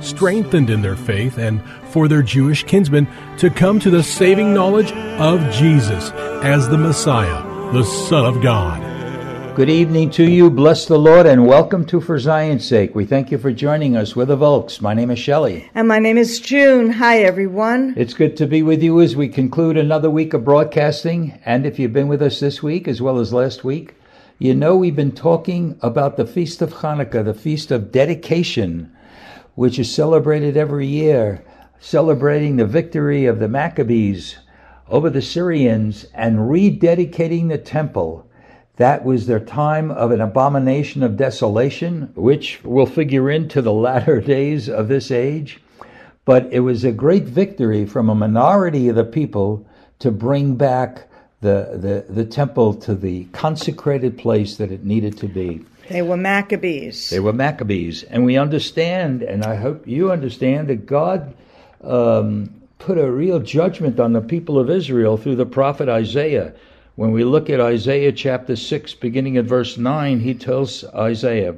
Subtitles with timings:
[0.00, 3.08] strengthened in their faith and for their Jewish kinsmen
[3.38, 6.10] to come to the saving knowledge of Jesus
[6.42, 8.88] as the Messiah, the Son of God.
[9.58, 10.50] Good evening to you.
[10.50, 12.94] Bless the Lord and welcome to For Zion's Sake.
[12.94, 14.14] We thank you for joining us.
[14.14, 14.80] We're the Volks.
[14.80, 15.68] My name is Shelley.
[15.74, 16.90] And my name is June.
[16.92, 17.94] Hi, everyone.
[17.96, 21.40] It's good to be with you as we conclude another week of broadcasting.
[21.44, 23.96] And if you've been with us this week as well as last week,
[24.38, 28.92] you know we've been talking about the Feast of Hanukkah, the Feast of Dedication,
[29.58, 31.42] which is celebrated every year,
[31.80, 34.36] celebrating the victory of the Maccabees
[34.88, 38.24] over the Syrians and rededicating the temple.
[38.76, 44.20] That was their time of an abomination of desolation, which will figure into the latter
[44.20, 45.60] days of this age.
[46.24, 49.66] But it was a great victory from a minority of the people
[49.98, 51.08] to bring back
[51.40, 55.64] the, the, the temple to the consecrated place that it needed to be.
[55.88, 57.08] They were Maccabees.
[57.08, 58.02] They were Maccabees.
[58.02, 61.34] And we understand, and I hope you understand, that God
[61.82, 66.52] um, put a real judgment on the people of Israel through the prophet Isaiah.
[66.96, 71.54] When we look at Isaiah chapter 6, beginning at verse 9, he tells Isaiah,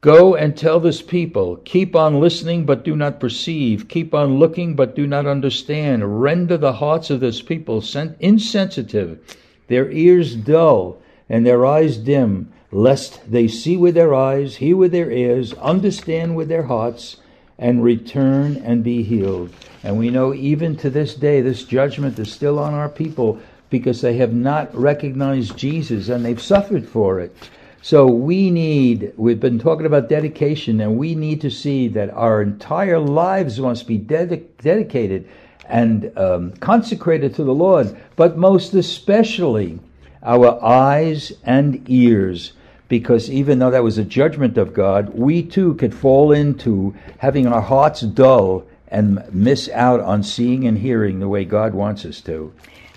[0.00, 4.76] Go and tell this people, keep on listening but do not perceive, keep on looking
[4.76, 7.82] but do not understand, render the hearts of this people
[8.20, 9.36] insensitive,
[9.68, 14.92] their ears dull, and their eyes dim, lest they see with their eyes, hear with
[14.92, 17.16] their ears, understand with their hearts,
[17.58, 19.50] and return and be healed.
[19.82, 24.02] And we know even to this day, this judgment is still on our people because
[24.02, 27.34] they have not recognized Jesus and they've suffered for it.
[27.80, 32.42] So we need, we've been talking about dedication, and we need to see that our
[32.42, 35.26] entire lives must be dedic- dedicated
[35.66, 39.78] and um, consecrated to the Lord, but most especially
[40.22, 42.52] our eyes and ears
[42.88, 47.46] because even though that was a judgment of God, we too could fall into having
[47.46, 52.20] our hearts dull and miss out on seeing and hearing the way God wants us
[52.22, 52.52] to.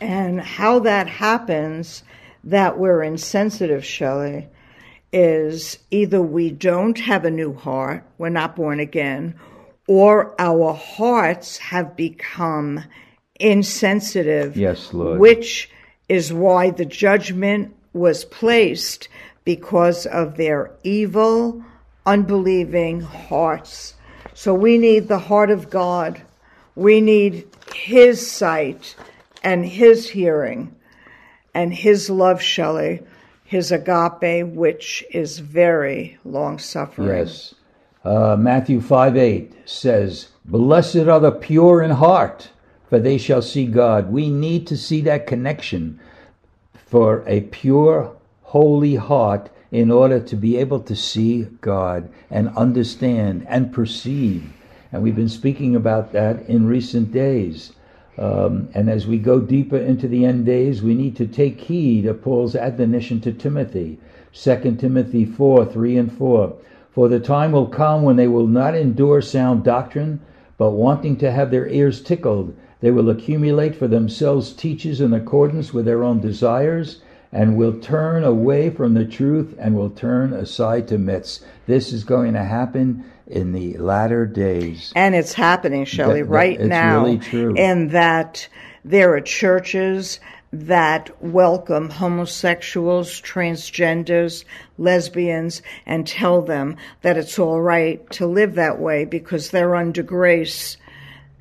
[0.00, 2.02] And how that happens,
[2.44, 4.48] that we're insensitive, Shelley,
[5.12, 9.34] is either we don't have a new heart, we're not born again,
[9.88, 12.82] or our hearts have become
[13.38, 14.56] insensitive.
[14.56, 15.18] Yes, Lord.
[15.18, 15.70] Which
[16.08, 19.08] is why the judgment was placed
[19.44, 21.62] because of their evil,
[22.06, 23.94] unbelieving hearts.
[24.34, 26.22] So we need the heart of God.
[26.74, 28.96] We need His sight
[29.42, 30.74] and His hearing
[31.54, 33.02] and His love, Shelley,
[33.44, 37.08] His agape, which is very long suffering.
[37.08, 37.54] Yes.
[38.04, 42.50] Uh, Matthew 5 8 says, Blessed are the pure in heart,
[42.88, 44.10] for they shall see God.
[44.10, 46.00] We need to see that connection
[46.74, 48.16] for a pure
[48.52, 54.44] holy heart in order to be able to see God and understand and perceive.
[54.92, 57.72] And we've been speaking about that in recent days.
[58.18, 62.04] Um, and as we go deeper into the end days, we need to take heed
[62.04, 63.98] of Paul's admonition to Timothy.
[64.34, 66.52] 2 Timothy 4 3 and 4.
[66.90, 70.20] For the time will come when they will not endure sound doctrine,
[70.58, 75.72] but wanting to have their ears tickled, they will accumulate for themselves teachers in accordance
[75.72, 77.00] with their own desires
[77.32, 81.40] and will turn away from the truth and will turn aside to myths.
[81.66, 84.92] This is going to happen in the latter days.
[84.94, 87.02] And it's happening, Shelley, That- right it's now.
[87.02, 87.54] really true.
[87.56, 88.48] And that
[88.84, 90.20] there are churches
[90.52, 94.44] that welcome homosexuals, transgenders,
[94.76, 100.02] lesbians, and tell them that it's all right to live that way because they're under
[100.02, 100.76] grace.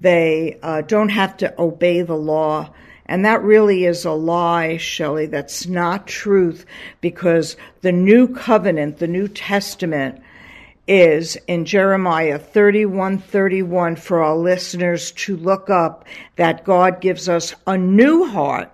[0.00, 2.70] They uh, don't have to obey the law.
[3.06, 5.26] And that really is a lie, Shelley.
[5.26, 6.66] That's not truth
[7.00, 10.20] because the new covenant, the New Testament,
[10.88, 16.04] is in Jeremiah 31 31 for our listeners to look up
[16.36, 18.70] that God gives us a new heart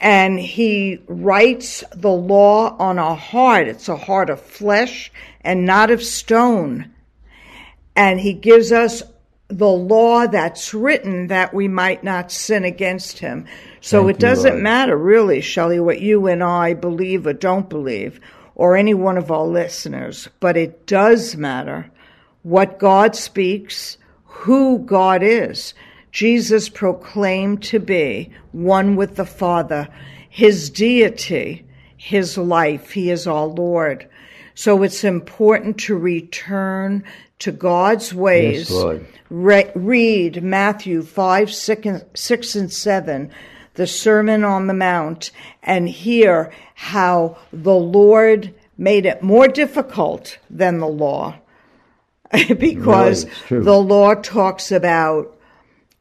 [0.00, 3.68] and he writes the law on our heart.
[3.68, 5.10] It's a heart of flesh
[5.40, 6.92] and not of stone.
[7.96, 9.02] And he gives us
[9.48, 13.46] the law that's written that we might not sin against him.
[13.80, 18.20] So Thank it doesn't matter really, Shelley, what you and I believe or don't believe,
[18.54, 21.90] or any one of our listeners, but it does matter
[22.42, 25.74] what God speaks, who God is.
[26.12, 29.88] Jesus proclaimed to be one with the Father,
[30.30, 32.92] his deity, his life.
[32.92, 34.08] He is our Lord.
[34.54, 37.02] So it's important to return
[37.40, 38.70] to God's ways.
[38.70, 39.00] Yes.
[39.30, 43.30] Re- read Matthew 5, 6 and, 6 and 7,
[43.74, 45.30] the Sermon on the Mount,
[45.62, 51.36] and hear how the Lord made it more difficult than the law.
[52.58, 55.36] because Really, the law talks about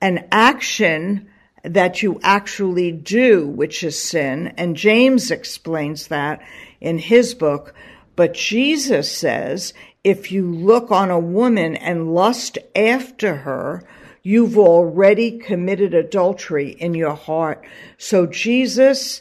[0.00, 1.28] an action
[1.64, 4.52] that you actually do, which is sin.
[4.56, 6.42] And James explains that
[6.80, 7.74] in his book.
[8.16, 9.72] But Jesus says
[10.04, 13.84] if you look on a woman and lust after her,
[14.22, 17.64] you've already committed adultery in your heart.
[17.98, 19.20] So Jesus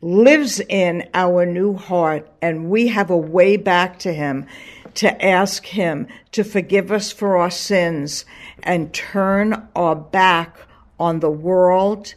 [0.00, 4.46] lives in our new heart, and we have a way back to Him
[4.94, 8.24] to ask Him to forgive us for our sins
[8.62, 10.56] and turn our back
[10.98, 12.14] on the world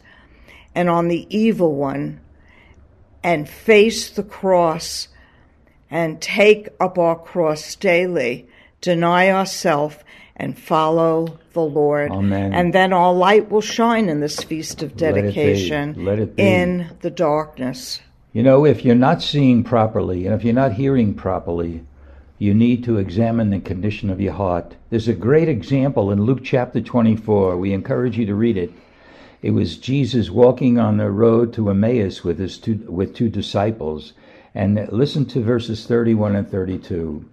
[0.74, 2.20] and on the evil one
[3.22, 5.08] and face the cross
[5.90, 8.48] and take up our cross daily,
[8.80, 9.96] deny ourselves,
[10.36, 12.10] and follow the Lord.
[12.10, 12.52] Amen.
[12.52, 16.04] And then our light will shine in this feast of dedication Let it be.
[16.04, 16.42] Let it be.
[16.42, 18.00] in the darkness.
[18.32, 21.84] You know, if you're not seeing properly and if you're not hearing properly,
[22.38, 24.76] you need to examine the condition of your heart.
[24.90, 27.56] There's a great example in Luke chapter 24.
[27.56, 28.70] We encourage you to read it.
[29.40, 34.12] It was Jesus walking on the road to Emmaus with his two, with two disciples.
[34.56, 37.26] And listen to verses 31 and 32.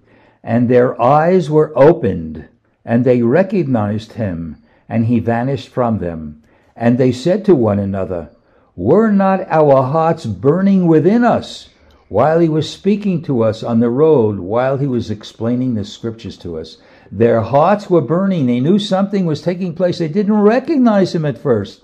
[0.43, 2.49] And their eyes were opened,
[2.83, 4.57] and they recognized him,
[4.89, 6.43] and he vanished from them.
[6.75, 8.31] And they said to one another,
[8.75, 11.69] Were not our hearts burning within us
[12.09, 16.35] while he was speaking to us on the road, while he was explaining the scriptures
[16.39, 16.77] to us?
[17.09, 18.47] Their hearts were burning.
[18.47, 19.99] They knew something was taking place.
[19.99, 21.83] They didn't recognize him at first.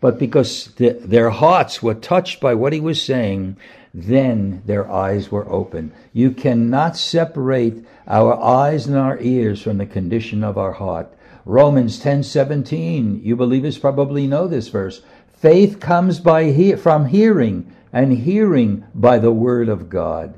[0.00, 3.56] But because the, their hearts were touched by what he was saying,
[3.92, 5.92] then their eyes were open.
[6.12, 11.12] You cannot separate our eyes and our ears from the condition of our heart.
[11.44, 15.02] Romans 10:17, you believers probably know this verse.
[15.32, 20.34] Faith comes by he- from hearing and hearing by the word of God.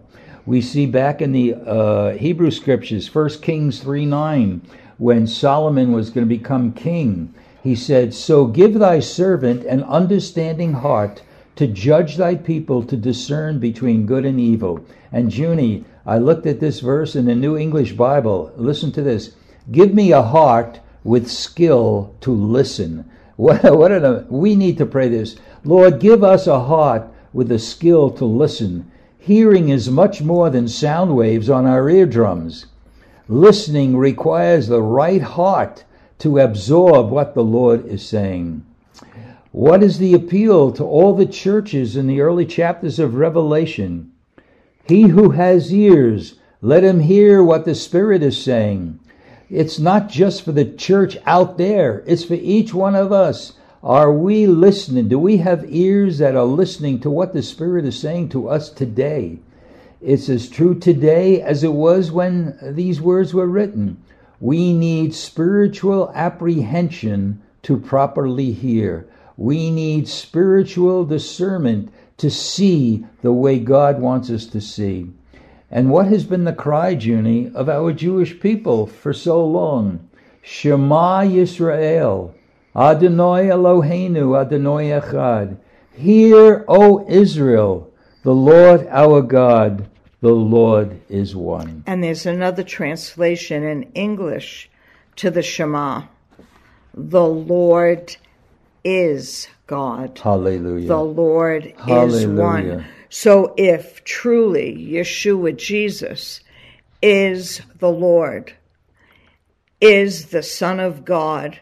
[0.46, 4.62] We see back in the uh, Hebrew scriptures, 1 Kings 3 9,
[4.98, 10.74] when Solomon was going to become king, he said, So give thy servant an understanding
[10.74, 11.22] heart
[11.56, 14.84] to judge thy people to discern between good and evil.
[15.12, 18.52] And Junie, I looked at this verse in the New English Bible.
[18.56, 19.34] Listen to this.
[19.70, 23.08] Give me a heart with skill to listen.
[23.36, 25.36] What, what we need to pray this.
[25.64, 28.90] Lord, give us a heart with the skill to listen.
[29.18, 32.66] Hearing is much more than sound waves on our eardrums.
[33.28, 35.84] Listening requires the right heart
[36.18, 38.64] to absorb what the Lord is saying.
[39.52, 44.10] What is the appeal to all the churches in the early chapters of Revelation?
[44.88, 48.98] He who has ears, let him hear what the Spirit is saying.
[49.50, 53.52] It's not just for the church out there, it's for each one of us.
[53.82, 55.08] Are we listening?
[55.08, 58.70] Do we have ears that are listening to what the Spirit is saying to us
[58.70, 59.38] today?
[60.00, 64.02] It's as true today as it was when these words were written.
[64.40, 69.06] We need spiritual apprehension to properly hear.
[69.36, 75.10] We need spiritual discernment to see the way God wants us to see.
[75.70, 80.08] And what has been the cry, Junie, of our Jewish people for so long?
[80.42, 82.34] Shema Yisrael,
[82.76, 85.56] Adonai Eloheinu, Adonai Echad.
[85.94, 87.90] Hear, O Israel,
[88.22, 89.88] the Lord our God,
[90.20, 91.84] the Lord is one.
[91.86, 94.70] And there's another translation in English
[95.16, 96.02] to the Shema.
[96.94, 98.16] The Lord
[98.84, 100.18] is God.
[100.18, 100.88] Hallelujah.
[100.88, 102.84] The Lord is one.
[103.08, 106.40] So if truly Yeshua Jesus
[107.02, 108.52] is the Lord,
[109.80, 111.60] is the Son of God,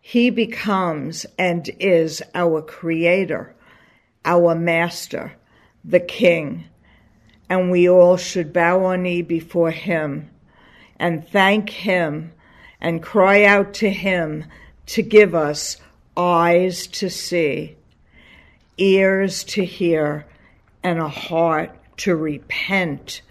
[0.00, 3.54] he becomes and is our Creator,
[4.24, 5.32] our Master,
[5.84, 6.64] the King,
[7.48, 10.30] and we all should bow our knee before him
[11.00, 12.32] and thank Him
[12.80, 14.44] and cry out to Him
[14.86, 15.78] to give us
[16.20, 17.76] eyes to see,
[18.76, 20.26] ears to hear,
[20.82, 23.22] and a heart to repent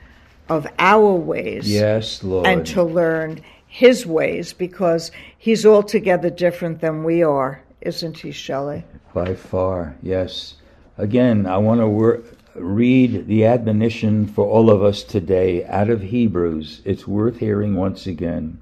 [0.50, 1.72] of our ways.
[1.72, 2.48] Yes, Lord.
[2.48, 8.84] And to learn His ways because He's altogether different than we are, isn't He, Shelley?
[9.14, 10.56] By far, yes.
[10.98, 12.22] Again, I want to wor-
[12.56, 16.82] read the admonition for all of us today out of Hebrews.
[16.86, 18.60] It's worth hearing once again.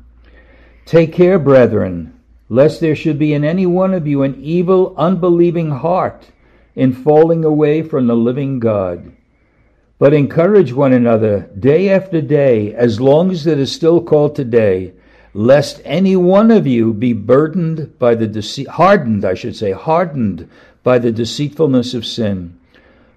[0.86, 2.17] Take care, brethren,
[2.50, 6.28] lest there should be in any one of you an evil, unbelieving heart
[6.76, 9.12] in falling away from the living God.
[10.00, 14.94] But encourage one another day after day, as long as it is still called today,
[15.34, 20.50] lest any one of you be burdened by the deceit, hardened, I should say, hardened
[20.84, 22.58] by the deceitfulness of sin.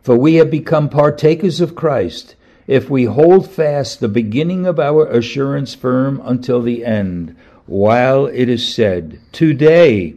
[0.02, 2.34] For we have become partakers of Christ
[2.66, 7.36] if we hold fast the beginning of our assurance firm until the end,
[7.70, 10.16] while it is said, Today,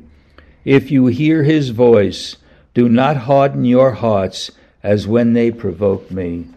[0.65, 2.35] if you hear his voice,
[2.73, 4.49] do not harden your hearts
[4.81, 6.47] as when they provoked me.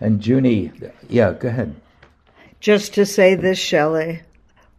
[0.00, 0.72] And Junie,
[1.06, 1.76] yeah, go ahead.
[2.60, 4.22] Just to say this, Shelley,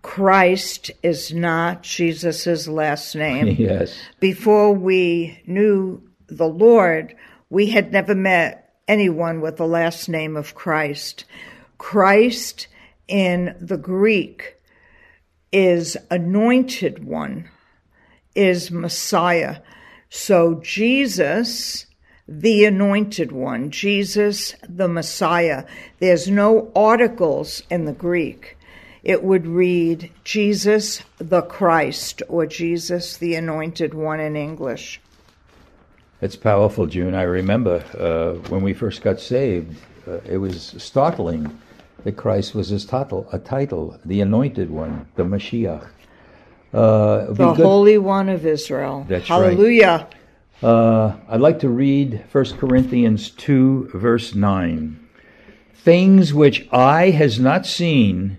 [0.02, 3.48] Christ is not Jesus' last name.
[3.60, 3.96] Yes.
[4.20, 7.16] Before we knew the Lord,
[7.52, 11.26] we had never met anyone with the last name of Christ.
[11.78, 12.68] Christ
[13.08, 14.56] in the Greek
[15.52, 17.50] is anointed one,
[18.36, 19.58] is Messiah.
[20.10, 21.86] So Jesus,
[22.28, 25.66] the anointed one, Jesus, the Messiah.
[26.00, 28.58] There's no articles in the Greek.
[29.04, 35.00] It would read Jesus the Christ or Jesus the anointed one in English.
[36.22, 37.16] It's powerful, June.
[37.16, 41.58] I remember uh, when we first got saved, uh, it was startling
[42.04, 45.88] that Christ was his title, a title, the anointed one, the Mashiach.
[46.74, 49.06] Uh, The Holy One of Israel.
[49.08, 49.54] That's right.
[49.54, 50.08] Hallelujah.
[50.62, 55.00] Uh, I'd like to read 1 Corinthians 2, verse 9.
[55.74, 58.38] Things which eye has not seen,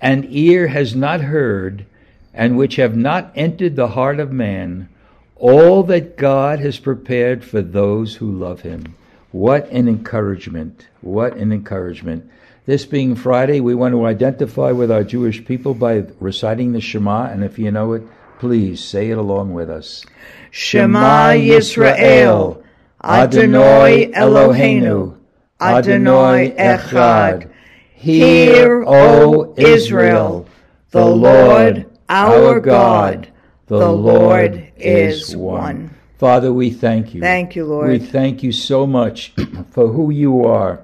[0.00, 1.86] and ear has not heard,
[2.34, 4.88] and which have not entered the heart of man,
[5.36, 8.96] all that God has prepared for those who love him.
[9.30, 10.88] What an encouragement!
[11.00, 12.28] What an encouragement.
[12.66, 17.26] This being Friday, we want to identify with our Jewish people by reciting the Shema,
[17.26, 18.02] and if you know it,
[18.38, 20.06] please say it along with us.
[20.50, 22.62] Shema Yisrael,
[23.02, 25.18] Adonai Eloheinu,
[25.60, 27.50] Adonai Echad.
[27.92, 30.48] Hear, O Israel,
[30.90, 33.28] the Lord our God,
[33.66, 35.90] the Lord is one.
[36.18, 37.20] Father, we thank you.
[37.20, 37.90] Thank you, Lord.
[37.90, 39.34] We thank you so much
[39.70, 40.80] for who you are,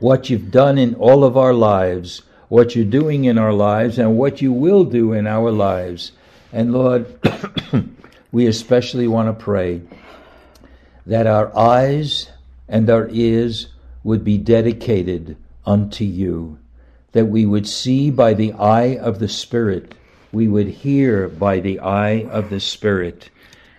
[0.00, 4.16] what you've done in all of our lives, what you're doing in our lives, and
[4.16, 6.12] what you will do in our lives.
[6.52, 7.06] And Lord,
[8.32, 9.82] we especially want to pray
[11.06, 12.28] that our eyes
[12.68, 13.68] and our ears
[14.04, 15.36] would be dedicated
[15.66, 16.58] unto you,
[17.12, 19.94] that we would see by the eye of the Spirit,
[20.32, 23.30] we would hear by the eye of the Spirit,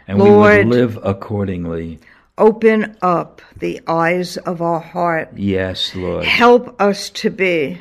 [0.08, 2.00] and we would live accordingly.
[2.40, 5.30] Open up the eyes of our heart.
[5.36, 6.24] Yes, Lord.
[6.24, 7.80] Help us to be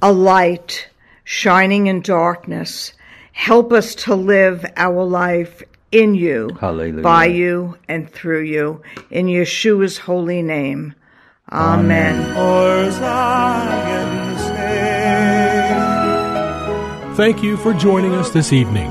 [0.00, 0.88] a light
[1.24, 2.94] shining in darkness.
[3.32, 5.62] Help us to live our life
[5.92, 7.02] in you, Hallelujah.
[7.02, 8.80] by you, and through you.
[9.10, 10.94] In Yeshua's holy name.
[11.52, 12.24] Amen.
[12.34, 14.54] For Zion's sake.
[17.16, 18.90] Thank you for joining us this evening.